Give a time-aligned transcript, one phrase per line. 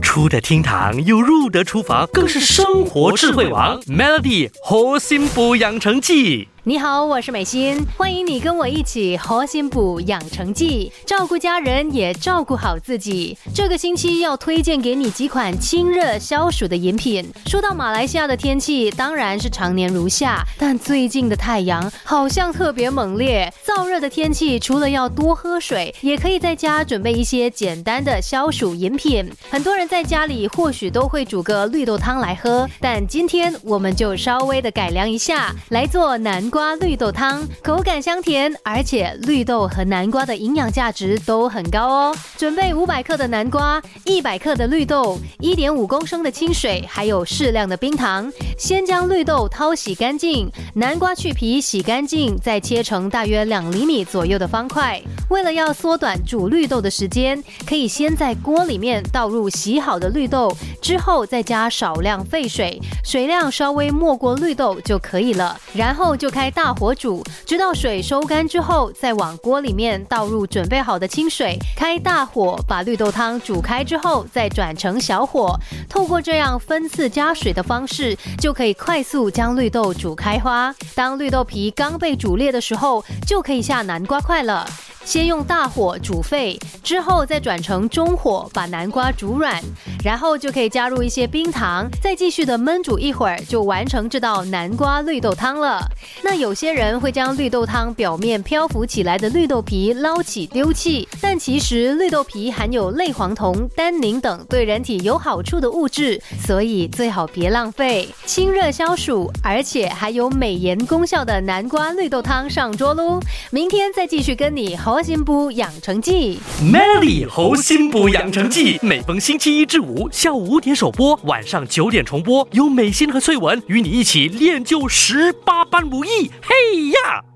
[0.00, 3.80] 出得厅堂又入得厨房，更是生活智慧王。
[3.82, 6.48] Melody 核心补养成记。
[6.70, 13.36] 你好，我是美心，欢迎你跟我一起活心补养成记，照顾家人也照顾好自己。
[13.52, 17.28] 这个星期要推荐给你几款清热消暑的饮品。
[17.46, 23.52] 说到马来西亚的天气，当然是常年如夏，但最近的太阳好像特别猛烈。
[23.66, 29.28] 燥热的天气，除了要多喝水，也可以在家准备一些简单的消暑饮品。
[29.50, 36.48] 很多人在家里或许都会煮个绿豆汤来喝，但今天我们就稍微的改良一下，来做南。
[36.48, 42.14] 瓜瓜绿豆汤口感香甜，而且绿豆和南瓜的营养价值都很高哦。
[42.36, 48.30] 准备五百克的南瓜，一百克的绿豆，一点五公升的清水，还有适量的冰糖。
[48.58, 55.00] 先将绿豆淘洗干净，南瓜去皮洗干净，再切成大约两厘米左右的方块。
[55.30, 65.58] 为了要缩短煮绿豆的时间，可以先在锅里面倒入洗好的绿豆，之后再加少量沸水，水量稍微没过绿豆就可以了。
[65.72, 66.39] 然后就开。
[66.40, 75.54] 开大火煮，直到水收干之后，再往锅里面倒入准备好的清水，开大火把绿豆汤煮开之后，再转成小火。
[75.86, 80.74] 透过这样分次加水的方式，就可以快速将绿豆煮开花。
[80.94, 84.66] 当绿豆皮刚被煮裂的时候，就可以下南瓜块了。
[85.10, 89.60] 先用大火煮沸，之后再转成中火把南瓜煮软，
[90.04, 95.80] 然后就可以加入一些冰糖，再继续的焖煮一会儿，就完成这道南瓜绿豆汤了。
[96.22, 108.08] 那有些人会将绿豆汤表面漂浮起来的绿豆皮捞起丢弃，但其实绿豆皮含有类黄酮、单宁等对人体有好处的物质，所以最好别浪费。
[108.26, 113.18] 清热消暑，而且还有美颜功效的南瓜绿豆汤上桌喽！
[113.50, 114.76] 明天再继续跟你。
[114.76, 127.29] 好心补养成记，Melly 猴心补养成记，每逢星期一至五下午五点首播，晚上九点重播，由美心和翠文与你一起练就十八般武艺，嘿呀！